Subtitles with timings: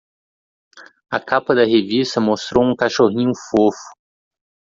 [1.11, 3.87] A capa da revista mostrou um cachorrinho fofo.